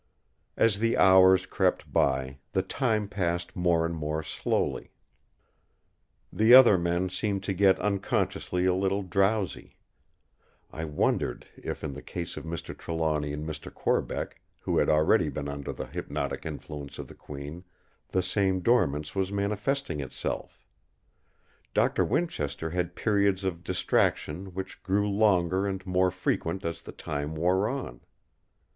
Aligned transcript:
As 0.57 0.79
the 0.79 0.97
hours 0.97 1.45
crept 1.45 1.93
by, 1.93 2.39
the 2.53 2.63
time 2.63 3.07
passed 3.07 3.55
more 3.55 3.85
and 3.85 3.95
more 3.95 4.23
slowly. 4.23 4.93
The 6.33 6.55
other 6.55 6.75
men 6.75 7.07
seemed 7.09 7.43
to 7.43 7.53
get 7.53 7.77
unconsciously 7.79 8.65
a 8.65 8.73
little 8.73 9.03
drowsy. 9.03 9.77
I 10.71 10.85
wondered 10.85 11.45
if 11.55 11.83
in 11.83 11.93
the 11.93 12.01
case 12.01 12.35
of 12.35 12.45
Mr. 12.45 12.75
Trelawny 12.75 13.31
and 13.31 13.45
Mr. 13.47 13.71
Corbeck, 13.71 14.41
who 14.61 14.79
had 14.79 14.89
already 14.89 15.29
been 15.29 15.47
under 15.47 15.71
the 15.71 15.85
hypnotic 15.85 16.47
influence 16.47 16.97
of 16.97 17.07
the 17.07 17.13
Queen, 17.13 17.63
the 18.07 18.23
same 18.23 18.61
dormancy 18.61 19.11
was 19.13 19.31
manifesting 19.31 19.99
itself. 19.99 20.65
Doctor 21.75 22.03
Winchester 22.03 22.71
had 22.71 22.95
periods 22.95 23.43
of 23.43 23.63
distraction 23.63 24.55
which 24.55 24.81
grew 24.81 25.07
longer 25.07 25.67
and 25.67 25.85
more 25.85 26.09
frequent 26.09 26.65
as 26.65 26.81
the 26.81 26.91
time 26.91 27.35
wore 27.35 27.69
on. 27.69 28.01